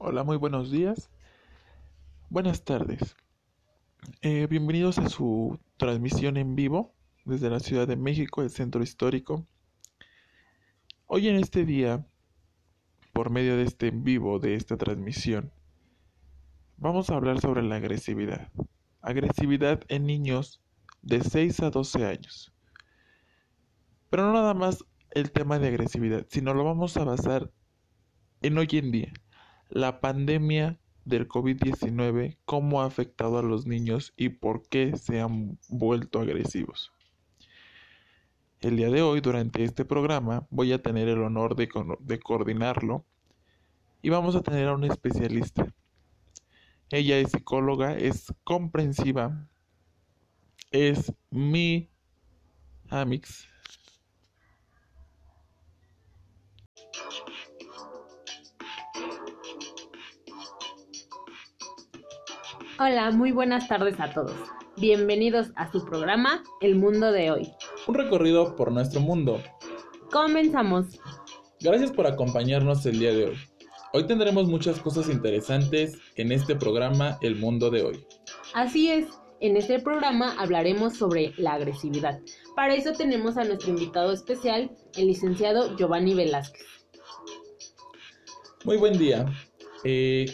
[0.00, 1.10] Hola, muy buenos días.
[2.30, 3.16] Buenas tardes.
[4.22, 6.94] Eh, bienvenidos a su transmisión en vivo
[7.24, 9.44] desde la Ciudad de México, el Centro Histórico.
[11.06, 12.06] Hoy en este día,
[13.12, 15.50] por medio de este en vivo, de esta transmisión,
[16.76, 18.52] vamos a hablar sobre la agresividad.
[19.00, 20.62] Agresividad en niños
[21.02, 22.52] de 6 a 12 años.
[24.10, 27.50] Pero no nada más el tema de agresividad, sino lo vamos a basar
[28.42, 29.12] en hoy en día
[29.70, 35.58] la pandemia del COVID-19, cómo ha afectado a los niños y por qué se han
[35.68, 36.92] vuelto agresivos.
[38.60, 41.68] El día de hoy, durante este programa, voy a tener el honor de,
[42.18, 43.04] coordinarlo
[44.02, 45.72] y vamos a tener a una especialista.
[46.90, 49.48] Ella es psicóloga, es comprensiva,
[50.70, 51.88] es mi
[52.90, 53.46] Amix,
[62.80, 64.36] Hola, muy buenas tardes a todos.
[64.76, 67.52] Bienvenidos a su programa El Mundo de Hoy.
[67.88, 69.42] Un recorrido por nuestro mundo.
[70.12, 70.86] Comenzamos.
[71.60, 73.36] Gracias por acompañarnos el día de hoy.
[73.92, 78.06] Hoy tendremos muchas cosas interesantes en este programa El Mundo de Hoy.
[78.54, 79.08] Así es,
[79.40, 82.20] en este programa hablaremos sobre la agresividad.
[82.54, 86.66] Para eso tenemos a nuestro invitado especial, el licenciado Giovanni Velázquez.
[88.64, 89.26] Muy buen día.
[89.82, 90.26] Eh,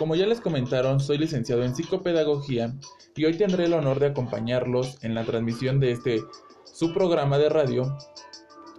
[0.00, 2.72] como ya les comentaron, soy licenciado en psicopedagogía
[3.14, 6.22] y hoy tendré el honor de acompañarlos en la transmisión de este
[6.64, 7.98] su programa de radio,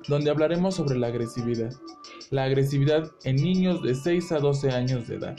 [0.07, 1.73] donde hablaremos sobre la agresividad.
[2.31, 5.35] La agresividad en niños de 6 a 12 años de edad.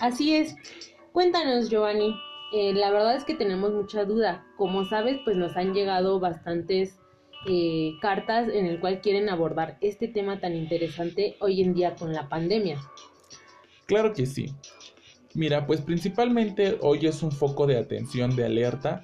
[0.00, 0.54] Así es.
[1.12, 2.18] Cuéntanos, Giovanni.
[2.54, 4.46] Eh, la verdad es que tenemos mucha duda.
[4.56, 6.98] Como sabes, pues nos han llegado bastantes
[7.46, 12.14] eh, cartas en el cual quieren abordar este tema tan interesante hoy en día con
[12.14, 12.80] la pandemia.
[13.88, 14.54] Claro que sí.
[15.34, 19.02] Mira, pues principalmente hoy es un foco de atención, de alerta,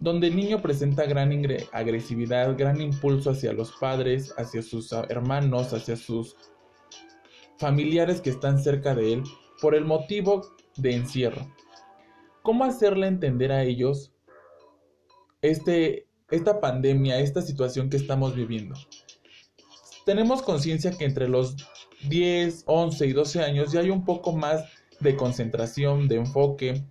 [0.00, 1.30] donde el niño presenta gran
[1.72, 6.34] agresividad, gran impulso hacia los padres, hacia sus hermanos, hacia sus
[7.58, 9.22] familiares que están cerca de él,
[9.60, 11.54] por el motivo de encierro.
[12.42, 14.14] ¿Cómo hacerle entender a ellos
[15.42, 18.74] este, esta pandemia, esta situación que estamos viviendo?
[20.06, 21.56] Tenemos conciencia que entre los
[22.08, 24.64] 10, 11 y 12 años ya hay un poco más
[25.00, 26.84] de concentración, de enfoque,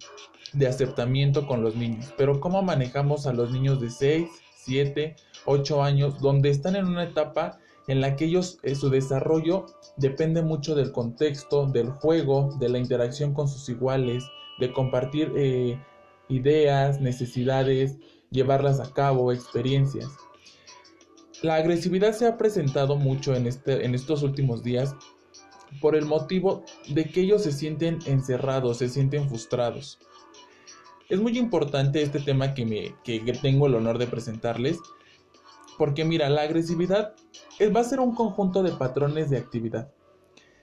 [0.54, 2.14] de aceptamiento con los niños.
[2.18, 7.04] Pero ¿cómo manejamos a los niños de 6, 7, 8 años, donde están en una
[7.04, 9.66] etapa en la que ellos, eh, su desarrollo
[9.98, 14.24] depende mucho del contexto, del juego, de la interacción con sus iguales,
[14.60, 15.80] de compartir eh,
[16.30, 17.98] ideas, necesidades,
[18.32, 20.10] llevarlas a cabo, experiencias.
[21.42, 24.96] La agresividad se ha presentado mucho en, este, en estos últimos días
[25.82, 30.00] por el motivo de que ellos se sienten encerrados, se sienten frustrados.
[31.10, 34.80] Es muy importante este tema que, me, que tengo el honor de presentarles,
[35.78, 37.14] porque mira, la agresividad
[37.76, 39.92] va a ser un conjunto de patrones de actividad.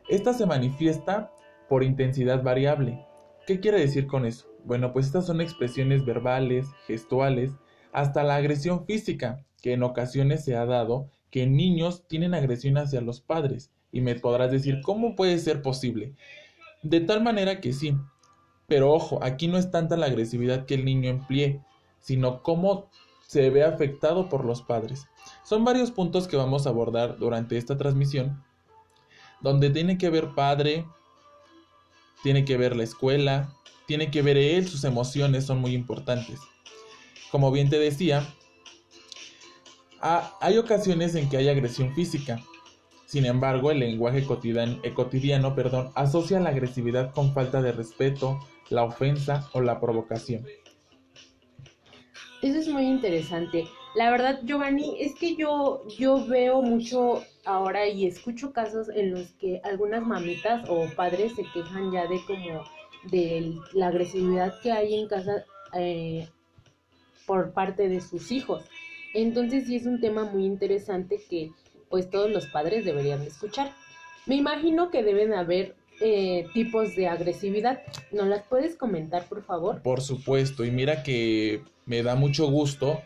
[0.08, 1.30] Esta se manifiesta
[1.68, 3.06] por intensidad variable.
[3.46, 4.48] ¿Qué quiere decir con eso?
[4.64, 7.52] Bueno, pues estas son expresiones verbales, gestuales,
[7.92, 13.00] hasta la agresión física, que en ocasiones se ha dado que niños tienen agresión hacia
[13.00, 13.70] los padres.
[13.92, 16.14] Y me podrás decir, ¿cómo puede ser posible?
[16.82, 17.96] De tal manera que sí.
[18.66, 21.60] Pero ojo, aquí no es tanta la agresividad que el niño emplee,
[22.00, 22.90] sino cómo
[23.26, 25.06] se ve afectado por los padres.
[25.44, 28.42] Son varios puntos que vamos a abordar durante esta transmisión,
[29.40, 30.86] donde tiene que ver padre,
[32.22, 33.54] tiene que ver la escuela,
[33.86, 36.40] tiene que ver él, sus emociones son muy importantes.
[37.32, 38.28] Como bien te decía,
[40.02, 42.38] hay ocasiones en que hay agresión física.
[43.06, 48.38] Sin embargo, el lenguaje cotidiano, eh, cotidiano perdón, asocia la agresividad con falta de respeto,
[48.68, 50.44] la ofensa o la provocación.
[52.42, 53.64] Eso es muy interesante.
[53.94, 59.32] La verdad, Giovanni, es que yo, yo veo mucho ahora y escucho casos en los
[59.40, 62.64] que algunas mamitas o padres se quejan ya de como
[63.10, 66.28] de la agresividad que hay en casa eh,
[67.26, 68.64] por parte de sus hijos.
[69.14, 71.50] Entonces sí es un tema muy interesante que
[71.90, 73.72] pues todos los padres deberían de escuchar.
[74.26, 77.80] Me imagino que deben haber eh, tipos de agresividad.
[78.10, 79.82] ¿No las puedes comentar, por favor?
[79.82, 83.02] Por supuesto, y mira que me da mucho gusto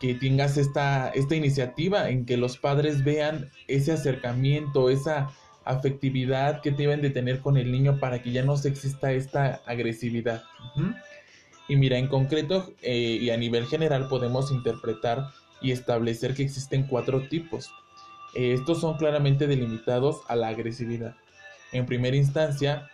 [0.00, 5.30] que tengas esta, esta iniciativa en que los padres vean ese acercamiento, esa
[5.64, 9.62] afectividad que deben de tener con el niño para que ya no se exista esta
[9.66, 10.42] agresividad.
[11.68, 15.30] Y mira, en concreto eh, y a nivel general podemos interpretar
[15.60, 17.70] y establecer que existen cuatro tipos.
[18.34, 21.16] Eh, estos son claramente delimitados a la agresividad.
[21.72, 22.88] en primera instancia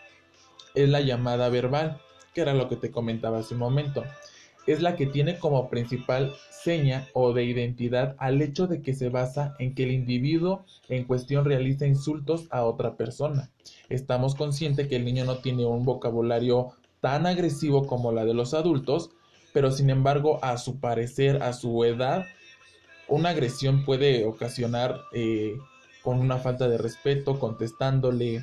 [0.75, 2.01] es la llamada verbal,
[2.33, 4.05] que era lo que te comentaba hace un momento.
[4.67, 9.09] Es la que tiene como principal seña o de identidad al hecho de que se
[9.09, 13.51] basa en que el individuo en cuestión realiza insultos a otra persona.
[13.89, 18.55] Estamos conscientes que el niño no tiene un vocabulario tan agresivo como la de los
[18.55, 19.11] adultos,
[19.53, 22.27] pero sin embargo, a su parecer, a su edad,
[23.09, 25.57] una agresión puede ocasionar eh,
[26.03, 28.43] con una falta de respeto, contestándole,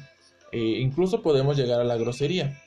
[0.52, 2.62] eh, incluso podemos llegar a la grosería.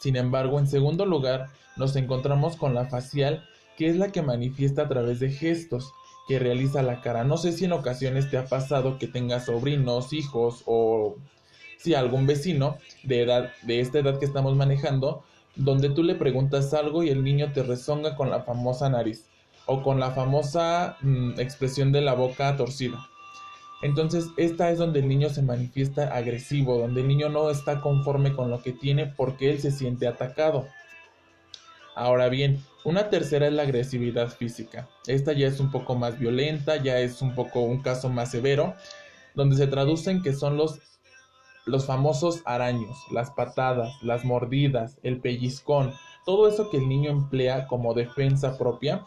[0.00, 3.44] Sin embargo, en segundo lugar, nos encontramos con la facial,
[3.76, 5.92] que es la que manifiesta a través de gestos
[6.26, 7.24] que realiza la cara.
[7.24, 11.16] No sé si en ocasiones te ha pasado que tengas sobrinos, hijos o
[11.80, 15.24] si algún vecino de edad de esta edad que estamos manejando,
[15.56, 19.28] donde tú le preguntas algo y el niño te rezonga con la famosa nariz
[19.64, 22.98] o con la famosa mm, expresión de la boca torcida.
[23.82, 28.34] Entonces, esta es donde el niño se manifiesta agresivo, donde el niño no está conforme
[28.34, 30.66] con lo que tiene porque él se siente atacado.
[31.94, 34.88] Ahora bien, una tercera es la agresividad física.
[35.06, 38.74] Esta ya es un poco más violenta, ya es un poco un caso más severo,
[39.34, 40.80] donde se traducen que son los
[41.70, 45.94] los famosos araños, las patadas, las mordidas, el pellizcón,
[46.26, 49.04] todo eso que el niño emplea como defensa propia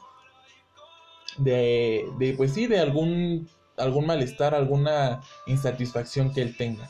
[1.37, 6.89] de, de pues sí, de algún algún malestar, alguna insatisfacción que él tenga.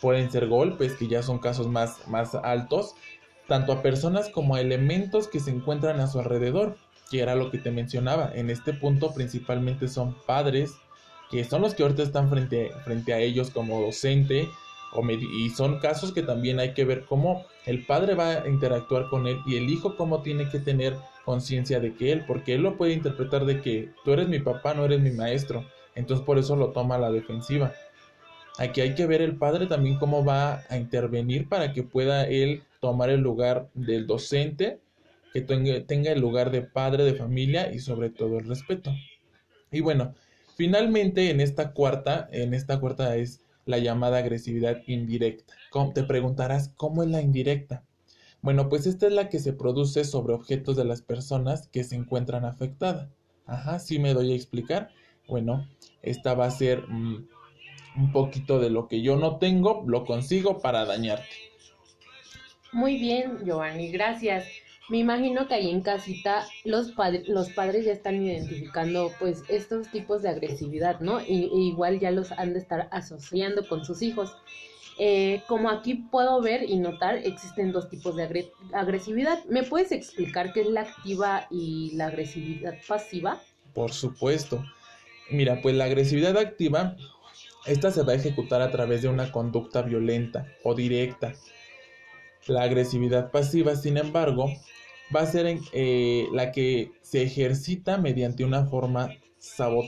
[0.00, 2.94] Pueden ser golpes, que ya son casos más, más altos,
[3.48, 6.76] tanto a personas como a elementos que se encuentran a su alrededor,
[7.10, 8.30] que era lo que te mencionaba.
[8.34, 10.72] En este punto principalmente son padres,
[11.30, 14.48] que son los que ahorita están frente, frente a ellos como docente,
[15.20, 19.26] y son casos que también hay que ver cómo el padre va a interactuar con
[19.26, 22.76] él y el hijo cómo tiene que tener conciencia de que él, porque él lo
[22.76, 25.64] puede interpretar de que tú eres mi papá, no eres mi maestro.
[25.94, 27.72] Entonces por eso lo toma a la defensiva.
[28.58, 32.62] Aquí hay que ver el padre también cómo va a intervenir para que pueda él
[32.80, 34.78] tomar el lugar del docente,
[35.32, 38.92] que tenga, el lugar de padre de familia y sobre todo el respeto.
[39.70, 40.14] Y bueno,
[40.56, 45.54] finalmente en esta cuarta, en esta cuarta es la llamada agresividad indirecta.
[45.94, 47.84] Te preguntarás, ¿cómo es la indirecta?
[48.40, 51.94] Bueno, pues esta es la que se produce sobre objetos de las personas que se
[51.94, 53.08] encuentran afectadas.
[53.46, 54.90] Ajá, sí me doy a explicar.
[55.28, 55.68] Bueno,
[56.02, 57.28] esta va a ser mm,
[57.96, 61.28] un poquito de lo que yo no tengo, lo consigo para dañarte.
[62.72, 64.44] Muy bien, Giovanni, gracias.
[64.88, 69.88] Me imagino que ahí en casita los, padres los padres ya están identificando pues estos
[69.90, 71.20] tipos de agresividad, ¿no?
[71.20, 74.36] Y, igual ya los han de estar asociando con sus hijos.
[74.98, 79.42] Eh, como aquí puedo ver y notar, existen dos tipos de agresividad.
[79.46, 83.40] ¿Me puedes explicar qué es la activa y la agresividad pasiva?
[83.72, 84.62] Por supuesto.
[85.30, 86.96] Mira, pues la agresividad activa,
[87.64, 91.34] esta se va a ejecutar a través de una conducta violenta o directa.
[92.46, 94.50] La agresividad pasiva, sin embargo,
[95.14, 99.10] va a ser eh, la que se ejercita mediante una forma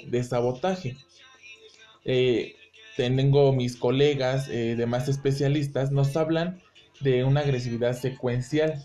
[0.06, 0.96] de sabotaje.
[2.04, 2.54] Eh,
[2.96, 6.60] tengo mis colegas, eh, demás especialistas, nos hablan
[7.00, 8.84] de una agresividad secuencial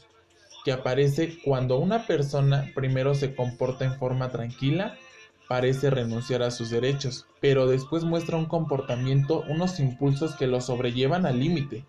[0.65, 4.97] que aparece cuando una persona primero se comporta en forma tranquila
[5.47, 11.25] parece renunciar a sus derechos, pero después muestra un comportamiento, unos impulsos que lo sobrellevan
[11.25, 11.85] al límite,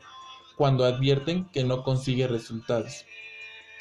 [0.61, 3.07] cuando advierten que no consigue resultados.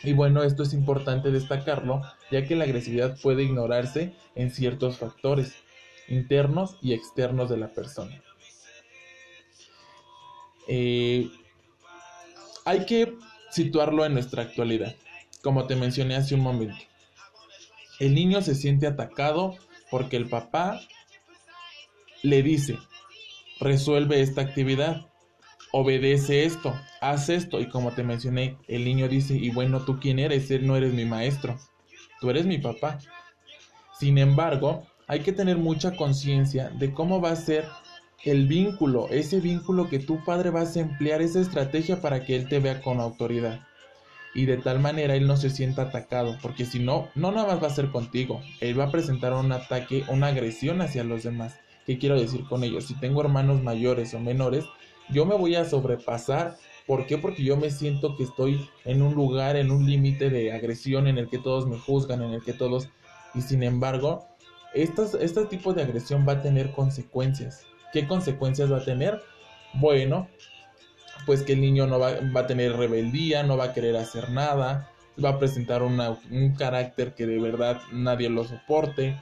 [0.02, 5.56] Y bueno, esto es importante destacarlo, ya que la agresividad puede ignorarse en ciertos factores
[6.08, 8.24] internos y externos de la persona.
[10.70, 11.30] Eh,
[12.64, 13.14] hay que
[13.52, 14.96] situarlo en nuestra actualidad,
[15.44, 16.82] como te mencioné hace un momento.
[18.00, 19.58] El niño se siente atacado
[19.92, 20.80] porque el papá
[22.24, 22.78] le dice,
[23.60, 25.09] resuelve esta actividad,
[25.72, 27.60] obedece esto, haz esto.
[27.60, 30.50] Y como te mencioné, el niño dice, y bueno, ¿tú quién eres?
[30.52, 31.58] Él no eres mi maestro,
[32.22, 33.00] tú eres mi papá.
[34.00, 37.66] Sin embargo, hay que tener mucha conciencia de cómo va a ser
[38.24, 42.50] el vínculo, ese vínculo que tu padre vas a emplear, esa estrategia para que él
[42.50, 43.62] te vea con autoridad
[44.34, 47.64] y de tal manera él no se sienta atacado, porque si no, no nada más
[47.64, 51.60] va a ser contigo, él va a presentar un ataque, una agresión hacia los demás.
[51.86, 52.82] ¿Qué quiero decir con ello?
[52.82, 54.66] Si tengo hermanos mayores o menores,
[55.12, 56.58] yo me voy a sobrepasar.
[56.88, 57.18] ¿Por qué?
[57.18, 61.18] Porque yo me siento que estoy en un lugar, en un límite de agresión en
[61.18, 62.90] el que todos me juzgan, en el que todos...
[63.36, 64.28] Y sin embargo,
[64.74, 67.66] este tipo de agresión va a tener consecuencias.
[67.94, 69.22] ¿Qué consecuencias va a tener?
[69.76, 70.28] Bueno,
[71.26, 74.90] pues que el niño no va, a tener rebeldía, no va a querer hacer nada,
[75.24, 79.16] va a presentar un carácter que de verdad nadie lo soporte.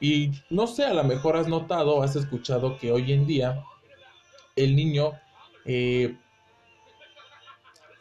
[0.00, 3.62] Y no sé, a lo mejor has notado, has escuchado que hoy en día
[4.56, 5.12] el niño
[5.64, 6.16] eh,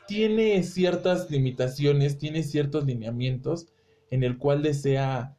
[0.08, 3.68] tiene ciertas limitaciones, tiene ciertos lineamientos
[4.10, 5.38] en el cual desea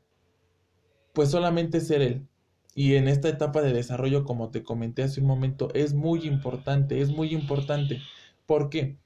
[1.12, 2.26] pues solamente ser él.
[2.74, 7.02] Y en esta etapa de desarrollo, como te comenté hace un momento, es muy importante,
[7.02, 8.00] es muy importante.
[8.46, 8.96] ¿Por qué?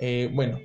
[0.00, 0.58] Eh, bueno,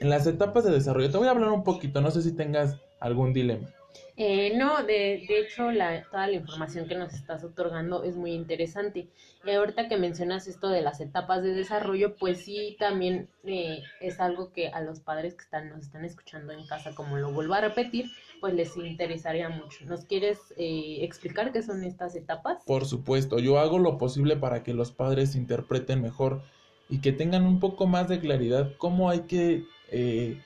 [0.00, 2.76] en las etapas de desarrollo, te voy a hablar un poquito, no sé si tengas
[3.00, 3.68] algún dilema.
[4.16, 8.32] Eh, no, de, de hecho, la, toda la información que nos estás otorgando es muy
[8.32, 9.08] interesante.
[9.44, 14.18] Y ahorita que mencionas esto de las etapas de desarrollo, pues sí, también eh, es
[14.18, 17.54] algo que a los padres que están, nos están escuchando en casa, como lo vuelvo
[17.54, 18.06] a repetir,
[18.40, 19.84] pues les interesaría mucho.
[19.84, 22.64] ¿Nos quieres eh, explicar qué son estas etapas?
[22.64, 26.42] Por supuesto, yo hago lo posible para que los padres interpreten mejor
[26.88, 30.42] y que tengan un poco más de claridad cómo hay que eh,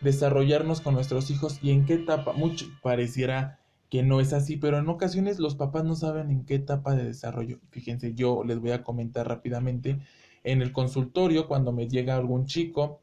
[0.00, 2.32] desarrollarnos con nuestros hijos y en qué etapa.
[2.32, 6.54] Mucho pareciera que no es así, pero en ocasiones los papás no saben en qué
[6.54, 7.58] etapa de desarrollo.
[7.70, 9.98] Fíjense, yo les voy a comentar rápidamente.
[10.44, 13.02] En el consultorio, cuando me llega algún chico,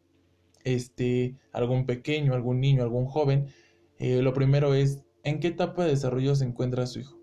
[0.63, 3.47] este, algún pequeño, algún niño, algún joven,
[3.99, 7.17] eh, lo primero es, ¿en qué etapa de desarrollo se encuentra su hijo?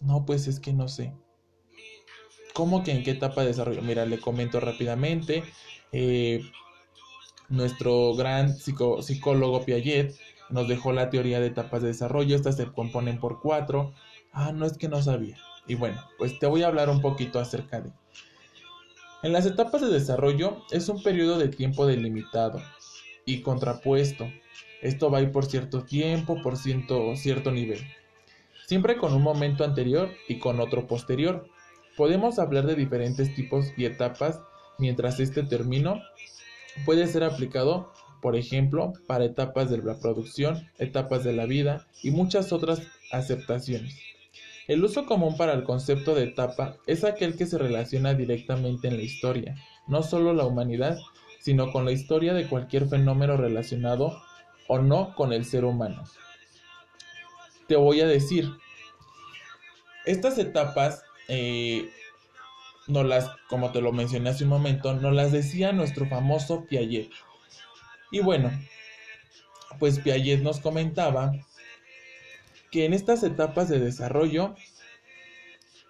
[0.00, 1.14] No, pues es que no sé.
[2.54, 3.82] ¿Cómo que en qué etapa de desarrollo?
[3.82, 5.42] Mira, le comento rápidamente.
[5.92, 6.42] Eh,
[7.48, 10.14] nuestro gran psicólogo Piaget
[10.50, 12.36] nos dejó la teoría de etapas de desarrollo.
[12.36, 13.92] Estas se componen por cuatro.
[14.32, 15.36] Ah, no es que no sabía.
[15.66, 17.92] Y bueno, pues te voy a hablar un poquito acerca de...
[19.22, 22.62] En las etapas de desarrollo es un periodo de tiempo delimitado
[23.26, 24.26] y contrapuesto
[24.80, 27.80] esto va a ir por cierto tiempo, por cierto, cierto nivel.
[28.66, 31.48] Siempre con un momento anterior y con otro posterior.
[31.96, 34.40] Podemos hablar de diferentes tipos y etapas
[34.78, 36.00] mientras este término
[36.84, 42.10] puede ser aplicado, por ejemplo, para etapas de la producción, etapas de la vida y
[42.10, 42.82] muchas otras
[43.12, 43.94] aceptaciones.
[44.66, 48.98] El uso común para el concepto de etapa es aquel que se relaciona directamente en
[48.98, 49.56] la historia,
[49.86, 50.98] no solo la humanidad,
[51.40, 54.20] sino con la historia de cualquier fenómeno relacionado
[54.66, 56.04] o no con el ser humano.
[57.66, 58.50] Te voy a decir,
[60.04, 61.88] estas etapas, eh,
[62.88, 67.10] no las, como te lo mencioné hace un momento, nos las decía nuestro famoso Piaget.
[68.10, 68.50] Y bueno,
[69.78, 71.32] pues Piaget nos comentaba
[72.70, 74.54] que en estas etapas de desarrollo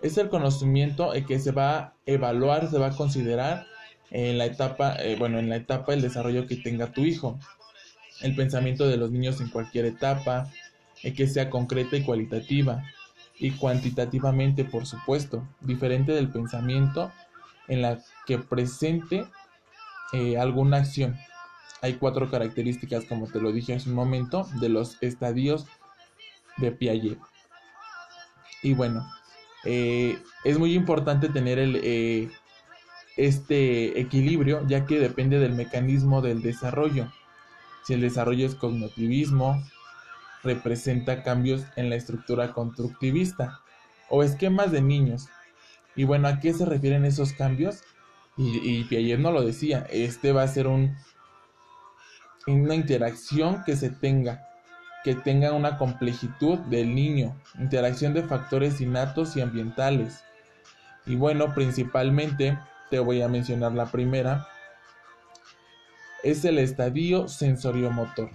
[0.02, 3.66] es el conocimiento el que se va a evaluar, se va a considerar
[4.10, 7.38] en la etapa, eh, bueno, en la etapa del desarrollo que tenga tu hijo
[8.20, 10.50] el pensamiento de los niños en cualquier etapa,
[11.02, 12.82] y que sea concreta y cualitativa,
[13.38, 17.12] y cuantitativamente, por supuesto, diferente del pensamiento
[17.68, 19.26] en la que presente
[20.12, 21.16] eh, alguna acción.
[21.80, 25.66] Hay cuatro características, como te lo dije hace un momento, de los estadios
[26.56, 27.18] de Piaget.
[28.62, 29.06] Y bueno,
[29.64, 32.28] eh, es muy importante tener el, eh,
[33.16, 37.12] este equilibrio, ya que depende del mecanismo del desarrollo.
[37.84, 39.62] Si el desarrollo es cognitivismo,
[40.48, 43.60] representa cambios en la estructura constructivista
[44.08, 45.28] o esquemas de niños.
[45.94, 47.82] Y bueno, ¿a qué se refieren esos cambios?
[48.36, 50.96] Y, y Piaget no lo decía, este va a ser un,
[52.46, 54.48] una interacción que se tenga,
[55.04, 60.22] que tenga una complejitud del niño, interacción de factores innatos y ambientales.
[61.04, 62.58] Y bueno, principalmente
[62.90, 64.46] te voy a mencionar la primera,
[66.22, 68.30] es el estadio sensoriomotor.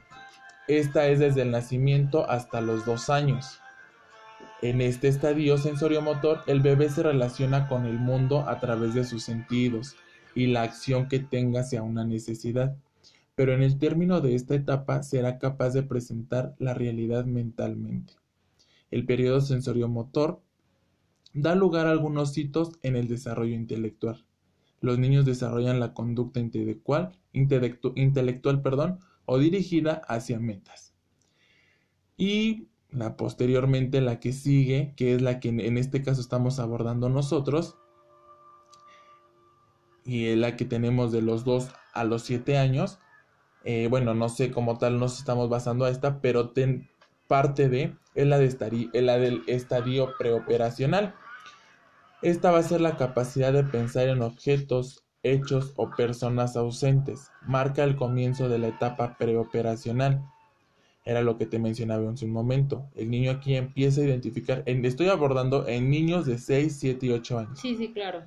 [0.68, 3.60] Esta es desde el nacimiento hasta los dos años.
[4.62, 9.24] En este estadio sensoriomotor, el bebé se relaciona con el mundo a través de sus
[9.24, 9.96] sentidos
[10.36, 12.78] y la acción que tenga hacia una necesidad.
[13.36, 18.14] Pero en el término de esta etapa será capaz de presentar la realidad mentalmente.
[18.90, 20.42] El periodo sensoriomotor
[21.34, 24.26] da lugar a algunos hitos en el desarrollo intelectual
[24.84, 30.94] los niños desarrollan la conducta intelectual, intelectual perdón, o dirigida hacia metas.
[32.18, 37.10] Y la posteriormente la que sigue, que es la que en este caso estamos abordando
[37.10, 37.78] nosotros,
[40.06, 43.00] y es la que tenemos de los 2 a los 7 años,
[43.64, 46.52] eh, bueno, no sé cómo tal nos estamos basando a esta, pero
[47.28, 51.16] parte de es la, de la del estadio preoperacional.
[52.22, 57.32] Esta va a ser la capacidad de pensar en objetos, hechos o personas ausentes.
[57.48, 60.24] Marca el comienzo de la etapa preoperacional.
[61.06, 62.86] Era lo que te mencionaba hace un momento.
[62.96, 67.40] El niño aquí empieza a identificar, estoy abordando en niños de 6, 7 y 8
[67.40, 67.60] años.
[67.60, 68.24] Sí, sí, claro.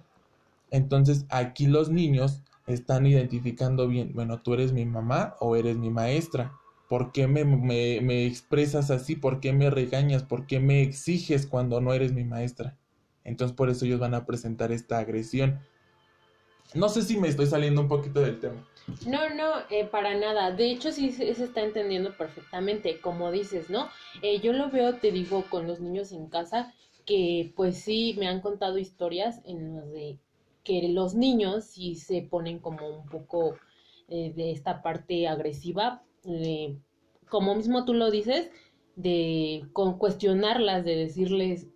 [0.71, 5.91] Entonces aquí los niños están identificando bien, bueno, tú eres mi mamá o eres mi
[5.91, 6.53] maestra.
[6.89, 9.17] ¿Por qué me, me expresas así?
[9.17, 10.23] ¿Por qué me regañas?
[10.23, 12.77] ¿Por qué me exiges cuando no eres mi maestra?
[13.25, 15.59] Entonces por eso ellos van a presentar esta agresión.
[16.75, 18.67] No sé si me estoy saliendo un poquito del tema.
[19.07, 20.53] No, no, eh, para nada.
[20.53, 23.89] De hecho, sí se, está entendiendo perfectamente, como dices, ¿no?
[24.23, 26.73] Eh, yo lo veo, te digo, con los niños en casa,
[27.05, 30.19] que pues sí me han contado historias en las de
[30.65, 33.55] que los niños sí se ponen como un poco
[34.09, 36.03] eh, de esta parte agresiva,
[37.29, 38.51] como mismo tú lo dices,
[38.97, 41.69] de con cuestionarlas, de decirles,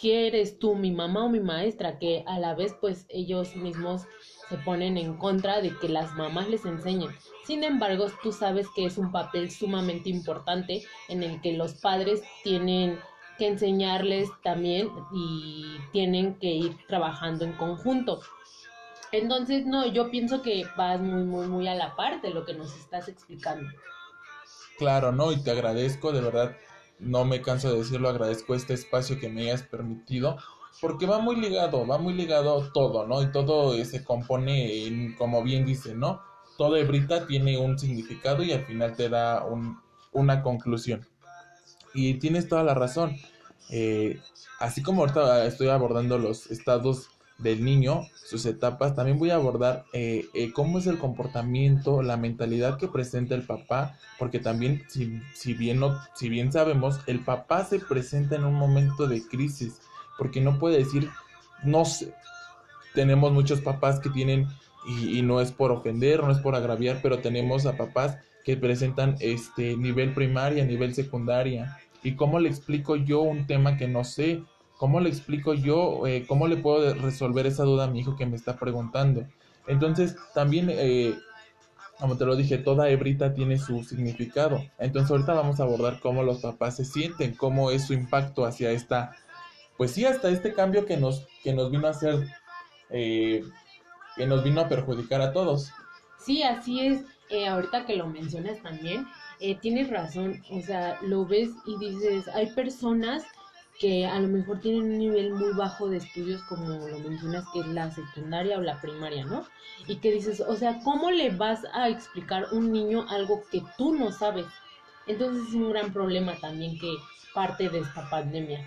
[0.00, 1.98] ¿qué eres tú, mi mamá o mi maestra?
[1.98, 4.02] Que a la vez pues ellos mismos
[4.48, 7.10] se ponen en contra de que las mamás les enseñen.
[7.46, 12.22] Sin embargo, tú sabes que es un papel sumamente importante en el que los padres
[12.44, 12.98] tienen
[13.38, 18.20] que enseñarles también y tienen que ir trabajando en conjunto.
[19.10, 22.54] Entonces, no, yo pienso que vas muy, muy, muy a la par de lo que
[22.54, 23.68] nos estás explicando.
[24.78, 25.32] Claro, ¿no?
[25.32, 26.56] Y te agradezco, de verdad,
[27.02, 30.38] no me canso de decirlo, agradezco este espacio que me hayas permitido,
[30.80, 33.22] porque va muy ligado, va muy ligado todo, ¿no?
[33.22, 36.22] Y todo se compone en, como bien dice, ¿no?
[36.56, 39.78] Todo hebrita tiene un significado y al final te da un,
[40.12, 41.06] una conclusión.
[41.94, 43.16] Y tienes toda la razón.
[43.70, 44.20] Eh,
[44.58, 47.10] así como estoy abordando los estados
[47.42, 52.16] del niño, sus etapas, también voy a abordar eh, eh, cómo es el comportamiento, la
[52.16, 57.20] mentalidad que presenta el papá, porque también, si, si, bien no, si bien sabemos, el
[57.20, 59.80] papá se presenta en un momento de crisis,
[60.18, 61.10] porque no puede decir,
[61.64, 62.14] no sé,
[62.94, 64.46] tenemos muchos papás que tienen,
[64.86, 69.16] y, no es por ofender, no es por agraviar, pero tenemos a papás que presentan
[69.20, 74.42] este nivel primaria, nivel secundaria, ¿Y cómo le explico yo un tema que no sé?
[74.82, 76.08] ¿Cómo le explico yo?
[76.08, 79.24] Eh, ¿Cómo le puedo resolver esa duda a mi hijo que me está preguntando?
[79.68, 81.14] Entonces, también, eh,
[82.00, 84.60] como te lo dije, toda hebrita tiene su significado.
[84.80, 88.72] Entonces, ahorita vamos a abordar cómo los papás se sienten, cómo es su impacto hacia
[88.72, 89.14] esta,
[89.76, 92.16] pues sí, hasta este cambio que nos, que nos vino a hacer,
[92.90, 93.44] eh,
[94.16, 95.70] que nos vino a perjudicar a todos.
[96.18, 97.04] Sí, así es.
[97.48, 99.06] ahorita que lo mencionas también,
[99.38, 103.22] eh, tienes razón, o sea, lo ves y dices, hay personas
[103.82, 107.58] que a lo mejor tienen un nivel muy bajo de estudios, como lo mencionas, que
[107.58, 109.44] es la secundaria o la primaria, ¿no?
[109.88, 113.60] Y que dices, o sea, ¿cómo le vas a explicar a un niño algo que
[113.76, 114.46] tú no sabes?
[115.08, 116.94] Entonces es un gran problema también que
[117.34, 118.64] parte de esta pandemia.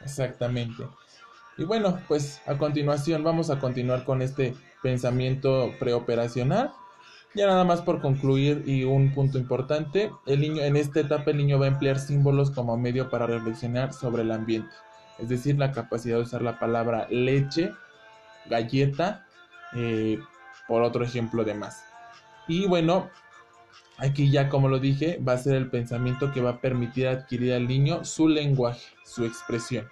[0.00, 0.86] Exactamente.
[1.58, 6.72] Y bueno, pues a continuación vamos a continuar con este pensamiento preoperacional
[7.34, 11.38] ya nada más por concluir y un punto importante, el niño en esta etapa el
[11.38, 14.74] niño va a emplear símbolos como medio para reflexionar sobre el ambiente,
[15.18, 17.72] es decir, la capacidad de usar la palabra leche,
[18.46, 19.26] galleta,
[19.74, 20.18] eh,
[20.68, 21.84] por otro ejemplo de más.
[22.46, 23.10] Y bueno,
[23.98, 27.54] aquí ya como lo dije, va a ser el pensamiento que va a permitir adquirir
[27.54, 29.88] al niño su lenguaje, su expresión.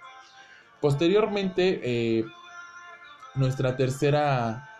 [0.79, 2.25] Posteriormente, eh,
[3.35, 4.72] nuestra tercera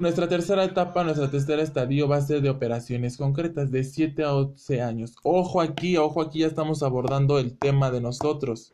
[0.00, 4.34] nuestra tercera etapa, nuestra tercera estadio va a ser de operaciones concretas de 7 a
[4.34, 5.14] 11 años.
[5.22, 8.72] Ojo aquí, ojo aquí ya estamos abordando el tema de nosotros.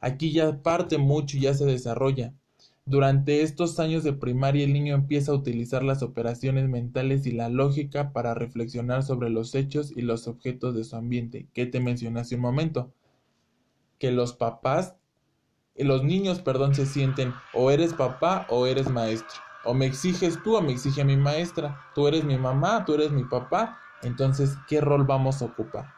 [0.00, 2.34] Aquí ya parte mucho y ya se desarrolla.
[2.84, 7.48] Durante estos años de primaria el niño empieza a utilizar las operaciones mentales y la
[7.48, 12.20] lógica para reflexionar sobre los hechos y los objetos de su ambiente, que te mencioné
[12.20, 12.92] hace un momento.
[14.00, 14.96] Que los papás,
[15.76, 19.49] los niños, perdón, se sienten o eres papá o eres maestro.
[19.64, 21.78] O me exiges tú o me exige mi maestra.
[21.94, 23.78] Tú eres mi mamá, tú eres mi papá.
[24.02, 25.92] Entonces, ¿qué rol vamos a ocupar?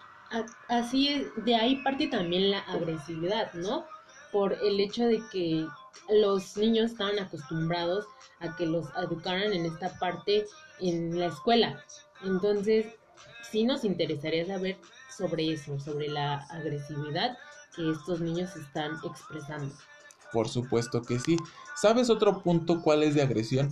[0.68, 3.84] Así es, de ahí parte también la agresividad, ¿no?
[4.32, 5.66] Por el hecho de que
[6.10, 8.06] los niños estaban acostumbrados
[8.40, 10.46] a que los educaran en esta parte
[10.80, 11.84] en la escuela.
[12.24, 12.86] Entonces,
[13.50, 14.78] sí nos interesaría saber
[15.16, 17.36] sobre eso, sobre la agresividad
[17.76, 19.74] que estos niños están expresando.
[20.32, 21.36] Por supuesto que sí.
[21.76, 23.70] ¿Sabes otro punto cuál es de agresión?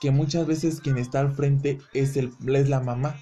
[0.00, 3.16] Que muchas veces quien está al frente es, el, es la mamá.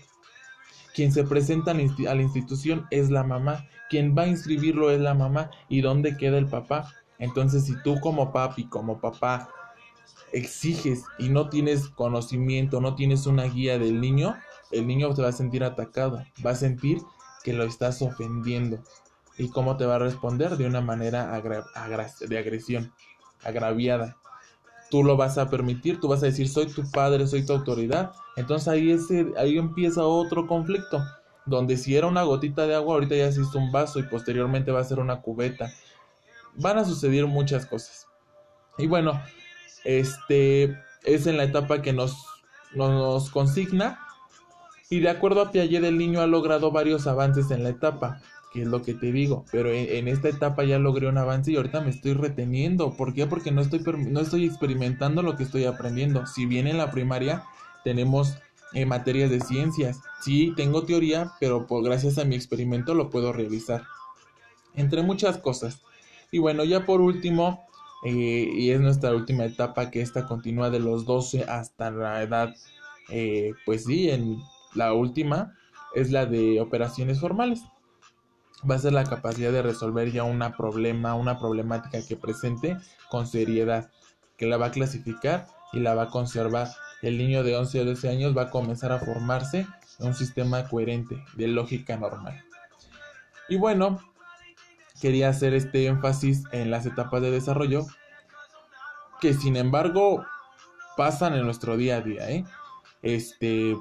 [0.94, 1.74] Quien se presenta a
[2.14, 3.66] la institución es la mamá.
[3.90, 5.50] Quien va a inscribirlo es la mamá.
[5.68, 6.92] ¿Y dónde queda el papá?
[7.18, 9.50] Entonces, si tú como papi, como papá,
[10.32, 14.36] exiges y no tienes conocimiento, no tienes una guía del niño,
[14.70, 16.98] el niño se va a sentir atacado, va a sentir
[17.42, 18.78] que lo estás ofendiendo.
[19.38, 20.56] ¿Y cómo te va a responder?
[20.56, 22.92] De una manera de agresión,
[23.44, 24.16] agraviada.
[24.90, 28.12] Tú lo vas a permitir, tú vas a decir, soy tu padre, soy tu autoridad.
[28.36, 31.04] Entonces ahí, ese, ahí empieza otro conflicto,
[31.46, 34.72] donde si era una gotita de agua, ahorita ya se hizo un vaso y posteriormente
[34.72, 35.72] va a ser una cubeta.
[36.56, 38.08] Van a suceder muchas cosas.
[38.76, 39.22] Y bueno,
[39.84, 42.16] este es en la etapa que nos,
[42.74, 44.00] nos consigna.
[44.90, 48.20] Y de acuerdo a Piaget, el niño ha logrado varios avances en la etapa
[48.52, 51.56] que es lo que te digo, pero en, esta etapa ya logré un avance y
[51.56, 52.96] ahorita me estoy reteniendo.
[52.96, 53.26] ¿Por qué?
[53.26, 56.26] Porque no estoy, no estoy experimentando lo que estoy aprendiendo.
[56.26, 57.44] Si bien en la primaria
[57.84, 58.38] tenemos
[58.72, 63.32] eh, materias de ciencias, sí tengo teoría, pero por, gracias a mi experimento lo puedo
[63.32, 63.84] realizar.
[64.74, 65.82] Entre muchas cosas.
[66.30, 67.66] Y bueno, ya por último,
[68.04, 72.54] eh, y es nuestra última etapa que esta continúa de los 12 hasta la edad,
[73.10, 74.38] eh, pues sí, en
[74.74, 75.54] la última
[75.94, 77.62] es la de operaciones formales
[78.68, 82.76] va a ser la capacidad de resolver ya una problema, una problemática que presente
[83.10, 83.90] con seriedad,
[84.36, 86.68] que la va a clasificar y la va a conservar.
[87.02, 89.66] El niño de 11 o 12 años va a comenzar a formarse
[89.98, 92.44] en un sistema coherente de lógica normal.
[93.48, 93.98] Y bueno,
[95.00, 97.86] quería hacer este énfasis en las etapas de desarrollo
[99.20, 100.24] que sin embargo
[100.96, 102.44] pasan en nuestro día a día, ¿eh?
[103.02, 103.76] Este,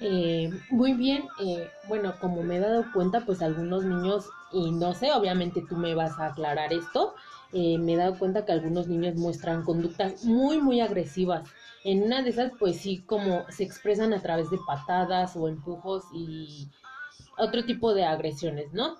[0.00, 4.94] eh, muy bien, eh, bueno, como me he dado cuenta, pues algunos niños, y no
[4.94, 7.14] sé, obviamente tú me vas a aclarar esto,
[7.52, 11.48] eh, me he dado cuenta que algunos niños muestran conductas muy, muy agresivas.
[11.84, 16.04] En una de esas, pues sí, como se expresan a través de patadas o empujos
[16.12, 16.68] y
[17.36, 18.96] otro tipo de agresiones, ¿no?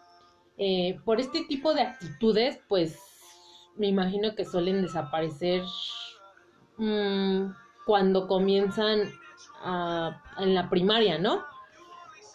[1.04, 2.98] por este tipo de actitudes, pues
[3.76, 5.62] me imagino que suelen desaparecer
[6.78, 7.52] mm,
[7.87, 9.08] cuando comienzan
[9.64, 11.42] en la primaria, ¿no?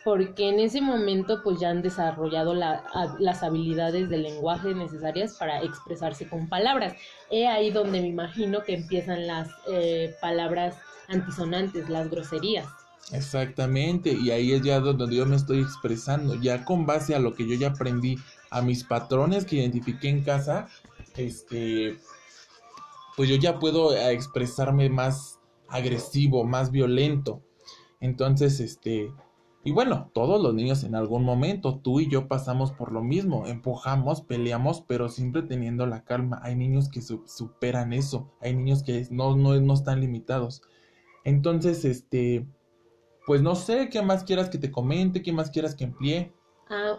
[0.04, 6.28] Porque en ese momento pues ya han desarrollado las habilidades del lenguaje necesarias para expresarse
[6.28, 6.94] con palabras.
[7.32, 10.76] He ahí donde me imagino que empiezan las eh, palabras
[11.08, 12.68] antisonantes, las groserías.
[13.12, 17.36] Exactamente, y ahí es ya donde yo me estoy expresando, ya con base a lo
[17.36, 18.18] que yo ya aprendí,
[18.50, 20.68] a mis patrones que identifiqué en casa,
[21.18, 21.98] este,
[23.16, 25.40] pues yo ya puedo eh, expresarme más
[25.74, 27.42] agresivo, más violento.
[28.00, 29.12] Entonces, este,
[29.64, 33.48] y bueno, todos los niños en algún momento, tú y yo pasamos por lo mismo,
[33.48, 36.40] empujamos, peleamos, pero siempre teniendo la calma.
[36.44, 40.62] Hay niños que superan eso, hay niños que no, no, no están limitados.
[41.24, 42.46] Entonces, este,
[43.26, 46.34] pues no sé qué más quieras que te comente, qué más quieras que emplee.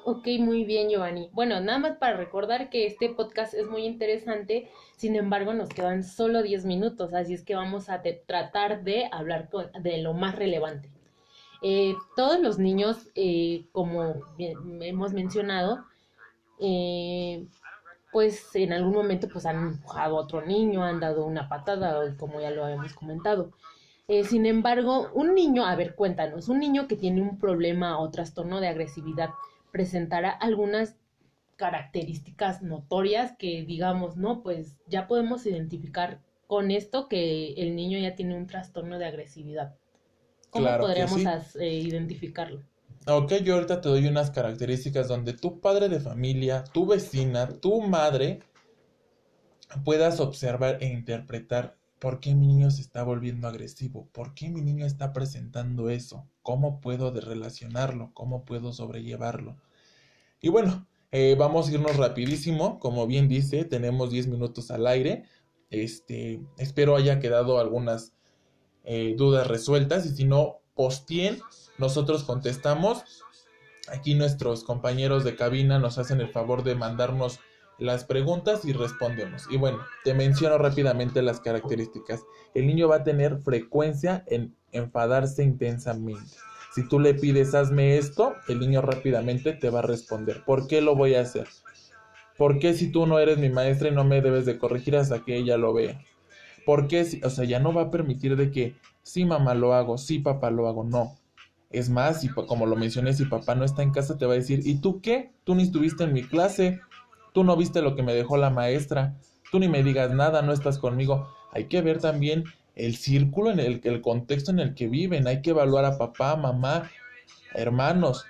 [0.07, 1.31] Ok, muy bien, Giovanni.
[1.33, 6.05] Bueno, nada más para recordar que este podcast es muy interesante, sin embargo, nos quedan
[6.05, 9.49] solo 10 minutos, así es que vamos a tratar de hablar
[9.81, 10.90] de lo más relevante.
[11.62, 15.87] Eh, todos los niños, eh, como hemos mencionado,
[16.61, 17.47] eh,
[18.12, 22.43] pues en algún momento pues han empujado a otro niño, han dado una patada, como
[22.43, 23.53] ya lo habíamos comentado.
[24.25, 28.61] sin embargo, un niño, a ver, cuéntanos, un niño que tiene un problema o trastorno
[28.61, 29.31] de agresividad,
[29.75, 30.95] presentará algunas
[31.57, 38.15] características notorias que digamos, no, pues ya podemos identificar con esto que el niño ya
[38.15, 39.75] tiene un trastorno de agresividad.
[40.51, 41.23] ¿Cómo podríamos
[41.57, 42.63] eh, identificarlo?
[43.09, 47.83] Ok, yo ahorita te doy unas características donde tu padre de familia, tu vecina, tu
[47.83, 48.43] madre
[49.85, 54.63] puedas observar e interpretar por qué mi niño se está volviendo agresivo, por qué mi
[54.63, 59.57] niño está presentando eso, cómo puedo relacionarlo, cómo puedo sobrellevarlo.
[60.42, 65.24] Y bueno, eh, vamos a irnos rapidísimo, como bien dice, tenemos 10 minutos al aire.
[65.70, 68.12] Este, espero haya quedado algunas
[68.85, 71.40] eh, dudas resueltas y si no, postien,
[71.78, 73.02] nosotros contestamos.
[73.88, 77.40] Aquí nuestros compañeros de cabina nos hacen el favor de mandarnos
[77.78, 79.46] las preguntas y respondemos.
[79.50, 82.22] Y bueno, te menciono rápidamente las características.
[82.52, 86.37] El niño va a tener frecuencia en enfadarse intensamente.
[86.75, 90.45] Si tú le pides hazme esto, el niño rápidamente te va a responder.
[90.45, 91.47] ¿Por qué lo voy a hacer?
[92.37, 95.25] ¿Por qué si tú no eres mi maestra y no me debes de corregir hasta
[95.25, 96.01] que ella lo vea?
[96.67, 97.05] ¿Por qué?
[97.05, 100.19] Si, o sea, ya no va a permitir de que sí mamá lo hago, sí
[100.19, 101.17] papá lo hago, no.
[101.71, 104.37] Es más, si, como lo mencioné, si papá no está en casa te va a
[104.37, 105.33] decir, ¿y tú qué?
[105.45, 106.81] Tú ni estuviste en mi clase,
[107.33, 109.17] tú no viste lo que me dejó la maestra,
[109.53, 111.29] tú ni me digas nada, no estás conmigo.
[111.53, 115.27] Hay que ver también el círculo, en el, el contexto en el que viven.
[115.27, 116.91] Hay que evaluar a papá, mamá,
[117.55, 118.25] hermanos.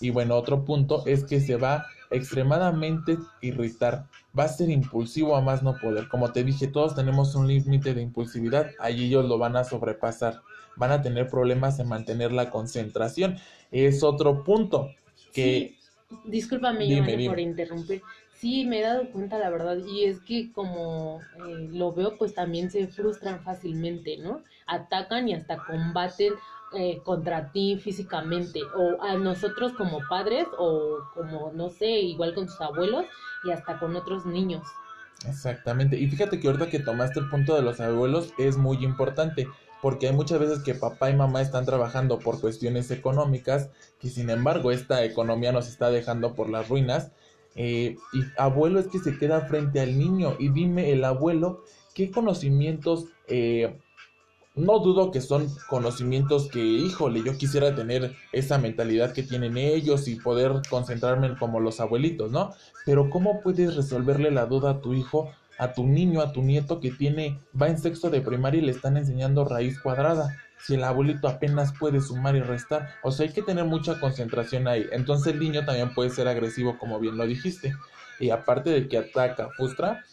[0.00, 4.06] Y bueno, otro punto es que se va extremadamente irritar.
[4.38, 6.08] Va a ser impulsivo a más no poder.
[6.08, 8.70] Como te dije, todos tenemos un límite de impulsividad.
[8.78, 10.40] Ahí ellos lo van a sobrepasar.
[10.76, 13.36] Van a tener problemas en mantener la concentración.
[13.70, 14.90] Es otro punto
[15.32, 15.76] que...
[16.26, 18.02] Discúlpame, por interrumpir
[18.44, 22.34] sí me he dado cuenta, la verdad, y es que como eh, lo veo, pues
[22.34, 24.42] también se frustran fácilmente, ¿no?
[24.66, 26.34] Atacan y hasta combaten
[26.76, 32.46] eh, contra ti físicamente, o a nosotros como padres, o como, no sé, igual con
[32.46, 33.06] sus abuelos
[33.44, 34.62] y hasta con otros niños.
[35.26, 39.48] Exactamente, y fíjate que ahorita que tomaste el punto de los abuelos es muy importante,
[39.80, 44.28] porque hay muchas veces que papá y mamá están trabajando por cuestiones económicas, que sin
[44.28, 47.10] embargo esta economía nos está dejando por las ruinas,
[47.54, 51.62] eh, y abuelo es que se queda frente al niño y dime el abuelo
[51.94, 53.78] qué conocimientos eh,
[54.54, 60.06] no dudo que son conocimientos que, híjole, yo quisiera tener esa mentalidad que tienen ellos
[60.06, 62.52] y poder concentrarme como los abuelitos, ¿no?
[62.86, 66.78] Pero ¿cómo puedes resolverle la duda a tu hijo, a tu niño, a tu nieto
[66.78, 70.43] que tiene, va en sexto de primaria y le están enseñando raíz cuadrada?
[70.66, 74.66] Si el abuelito apenas puede sumar y restar, o sea, hay que tener mucha concentración
[74.66, 74.86] ahí.
[74.92, 77.74] Entonces el niño también puede ser agresivo, como bien lo dijiste.
[78.18, 80.04] Y aparte de que ataca, frustra,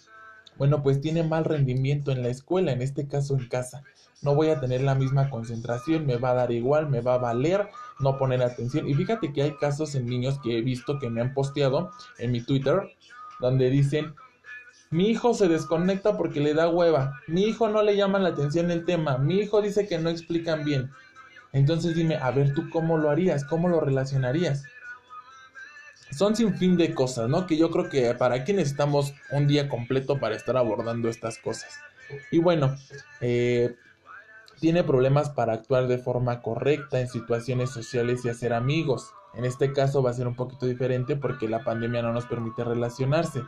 [0.57, 3.83] bueno, pues tiene mal rendimiento en la escuela, en este caso en casa
[4.21, 7.17] no voy a tener la misma concentración, me va a dar igual, me va a
[7.17, 8.87] valer no poner atención.
[8.87, 12.31] Y fíjate que hay casos en niños que he visto que me han posteado en
[12.31, 12.81] mi Twitter,
[13.39, 14.13] donde dicen,
[14.91, 18.69] mi hijo se desconecta porque le da hueva, mi hijo no le llama la atención
[18.71, 20.91] el tema, mi hijo dice que no explican bien.
[21.53, 24.63] Entonces dime, a ver tú cómo lo harías, cómo lo relacionarías.
[26.11, 27.47] Son sin fin de cosas, ¿no?
[27.47, 31.69] Que yo creo que para aquí necesitamos un día completo para estar abordando estas cosas.
[32.29, 32.75] Y bueno,
[33.21, 33.75] eh,
[34.59, 39.13] tiene problemas para actuar de forma correcta en situaciones sociales y hacer amigos.
[39.33, 42.65] En este caso va a ser un poquito diferente porque la pandemia no nos permite
[42.65, 43.41] relacionarse.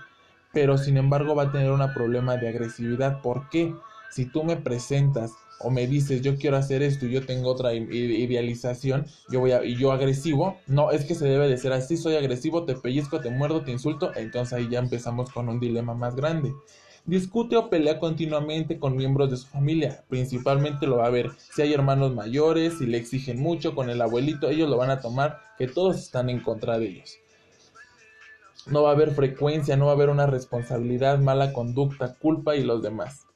[0.54, 3.22] Pero sin embargo va a tener un problema de agresividad.
[3.22, 3.74] ¿Por qué?
[4.12, 7.74] Si tú me presentas o me dices yo quiero hacer esto y yo tengo otra
[7.74, 11.98] idealización, yo voy a, y yo agresivo, no, es que se debe de ser así,
[11.98, 15.94] soy agresivo, te pellizco, te muerdo, te insulto, entonces ahí ya empezamos con un dilema
[15.94, 16.52] más grande.
[17.06, 20.06] Discute o pelea continuamente con miembros de su familia.
[20.08, 24.02] Principalmente lo va a ver si hay hermanos mayores, si le exigen mucho con el
[24.02, 27.23] abuelito, ellos lo van a tomar que todos están en contra de ellos.
[28.68, 32.64] No va a haber frecuencia, no va a haber una responsabilidad, mala conducta, culpa y
[32.64, 33.28] los demás.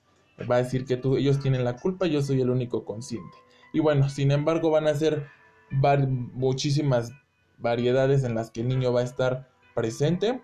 [0.49, 3.35] Va a decir que ellos tienen la culpa, yo soy el único consciente.
[3.73, 5.27] Y bueno, sin embargo van a ser
[5.69, 7.11] muchísimas
[7.57, 10.41] variedades en las que el niño va a estar presente.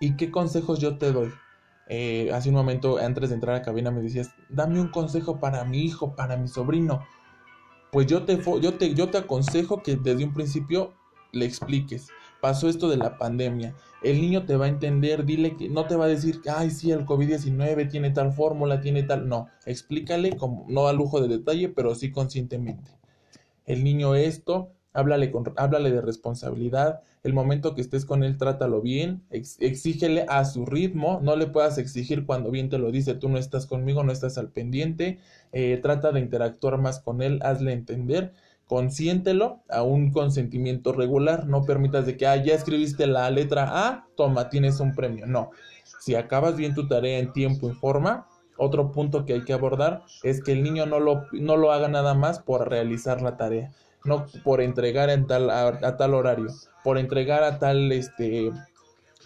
[0.00, 1.32] ¿Y qué consejos yo te doy?
[1.88, 5.40] Eh, hace un momento antes de entrar a la cabina me decías, dame un consejo
[5.40, 7.06] para mi hijo, para mi sobrino.
[7.90, 10.92] Pues yo te, yo te, yo te aconsejo que desde un principio
[11.32, 12.08] le expliques.
[12.40, 13.74] Pasó esto de la pandemia.
[14.02, 16.92] El niño te va a entender, dile que no te va a decir, ay, sí,
[16.92, 19.28] el COVID-19 tiene tal fórmula, tiene tal.
[19.28, 22.92] No, explícale, como, no a lujo de detalle, pero sí conscientemente.
[23.66, 28.80] El niño esto, háblale, con, háblale de responsabilidad, el momento que estés con él, trátalo
[28.80, 33.28] bien, exígele a su ritmo, no le puedas exigir cuando bien te lo dice, tú
[33.28, 35.18] no estás conmigo, no estás al pendiente,
[35.52, 38.32] eh, trata de interactuar más con él, hazle entender,
[38.68, 44.06] consiéntelo a un consentimiento regular, no permitas de que, ah, ya escribiste la letra A,
[44.16, 45.50] toma, tienes un premio, no.
[46.00, 50.04] Si acabas bien tu tarea en tiempo y forma, otro punto que hay que abordar
[50.22, 53.72] es que el niño no lo, no lo haga nada más por realizar la tarea
[54.04, 56.46] no por entregar en tal, a, tal horario,
[56.82, 58.50] por entregar a tal este,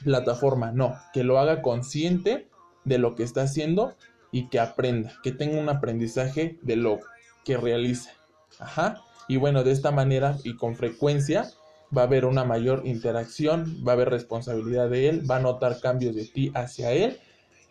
[0.05, 2.49] plataforma, no, que lo haga consciente
[2.85, 3.95] de lo que está haciendo
[4.31, 6.99] y que aprenda, que tenga un aprendizaje de lo
[7.45, 8.11] que realiza.
[8.59, 9.03] Ajá.
[9.33, 11.51] Y bueno, de esta manera y con frecuencia
[11.97, 15.81] va a haber una mayor interacción, va a haber responsabilidad de él, va a notar
[15.81, 17.19] cambios de ti hacia él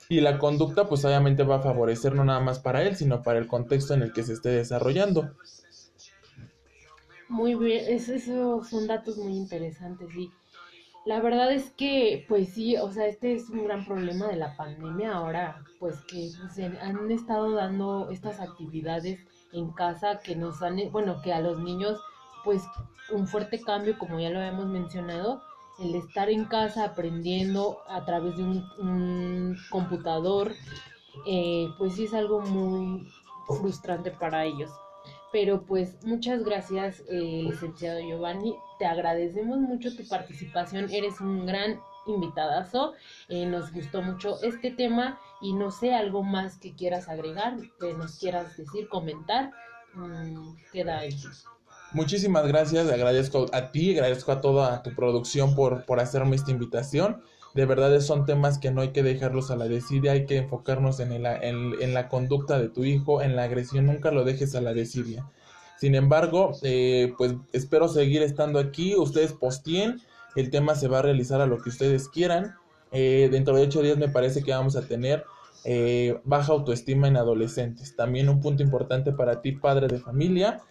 [0.09, 3.37] y la conducta pues obviamente va a favorecer no nada más para él, sino para
[3.37, 5.29] el contexto en el que se esté desarrollando.
[7.29, 8.23] Muy bien, esos
[8.67, 10.31] son datos muy interesantes y
[11.05, 14.57] la verdad es que, pues sí, o sea, este es un gran problema de la
[14.57, 19.19] pandemia ahora, pues que se han estado dando estas actividades
[19.53, 21.99] en casa que nos han, bueno, que a los niños,
[22.43, 22.63] pues
[23.11, 25.41] un fuerte cambio, como ya lo habíamos mencionado,
[25.79, 30.53] el estar en casa aprendiendo a través de un, computador,
[31.25, 33.07] eh, pues sí es algo muy
[33.47, 34.71] frustrante para ellos.
[35.31, 38.55] Pero pues muchas gracias, eh, licenciado Giovanni.
[38.79, 40.89] Te agradecemos mucho tu participación.
[40.91, 41.79] Eres un gran
[42.15, 42.93] invitadazo.
[43.29, 47.93] Eh, nos gustó mucho este tema y no sé, algo más que quieras agregar, que
[47.93, 49.51] nos quieras decir, comentar.
[49.93, 51.15] Mm, queda ahí.
[51.93, 57.21] Muchísimas gracias, agradezco a ti, agradezco a toda tu producción por, por hacerme esta invitación
[57.53, 60.99] de verdad son temas que no hay que dejarlos a la desidia, hay que enfocarnos
[60.99, 64.73] en, en, la conducta de tu hijo, en la agresión, nunca lo dejes a la
[64.73, 65.25] desidia.
[65.77, 69.99] Sin embargo, eh, pues espero seguir estando aquí, ustedes posteen,
[70.35, 72.55] el tema se va a realizar a lo que ustedes quieran.
[72.91, 75.25] Eh, dentro de ocho días me parece que vamos a tener
[75.63, 77.95] eh, baja autoestima en adolescentes.
[77.95, 80.61] También un punto importante para ti, padre de familia.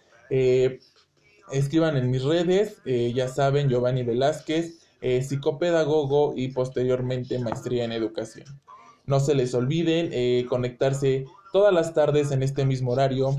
[1.51, 8.45] escriban en mis redes, ya saben, Giovanni Velázquez, eh, psicopedagogo y posteriormente maestría en educación.
[9.07, 13.35] No se les olviden eh, conectarse todas las tardes en este mismo horario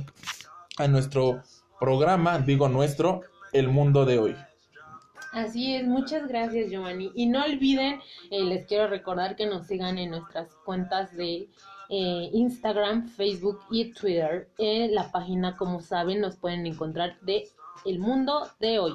[0.78, 1.40] a nuestro
[1.78, 3.20] programa, digo nuestro,
[3.52, 4.36] El Mundo de Hoy.
[5.32, 7.10] Así es, muchas gracias Giovanni.
[7.14, 11.48] Y no olviden, eh, les quiero recordar que nos sigan en nuestras cuentas de
[11.88, 14.50] eh, Instagram, Facebook y Twitter.
[14.58, 17.48] En la página, como saben, nos pueden encontrar de
[17.86, 18.92] El Mundo de Hoy.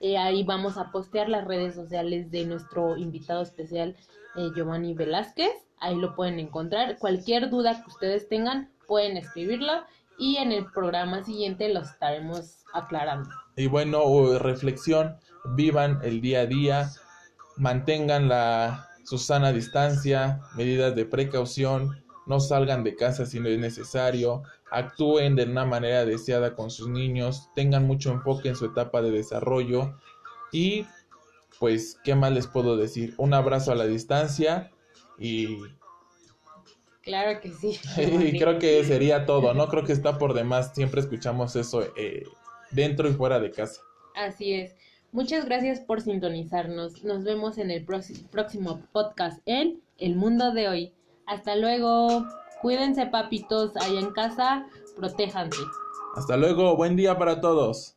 [0.00, 3.94] Eh, ahí vamos a postear las redes sociales de nuestro invitado especial,
[4.56, 5.52] Giovanni Velázquez.
[5.80, 6.96] Ahí lo pueden encontrar.
[6.98, 9.72] Cualquier duda que ustedes tengan, pueden escribirlo
[10.18, 13.28] y en el programa siguiente lo estaremos aclarando.
[13.56, 16.90] Y bueno, reflexión vivan el día a día,
[17.56, 23.58] mantengan la su sana distancia, medidas de precaución, no salgan de casa si no es
[23.58, 29.02] necesario, actúen de una manera deseada con sus niños, tengan mucho enfoque en su etapa
[29.02, 29.98] de desarrollo
[30.52, 30.86] y
[31.58, 33.14] pues, ¿qué más les puedo decir?
[33.18, 34.70] Un abrazo a la distancia
[35.18, 35.58] y...
[37.02, 37.78] Claro que sí.
[37.98, 39.68] y creo que sería todo, ¿no?
[39.68, 42.24] Creo que está por demás, siempre escuchamos eso eh,
[42.70, 43.82] dentro y fuera de casa.
[44.14, 44.74] Así es.
[45.14, 47.04] Muchas gracias por sintonizarnos.
[47.04, 50.92] Nos vemos en el próximo podcast en El Mundo de Hoy.
[51.24, 52.26] Hasta luego.
[52.60, 54.66] Cuídense papitos allá en casa.
[54.96, 55.62] Protéjanse.
[56.16, 56.76] Hasta luego.
[56.76, 57.96] Buen día para todos.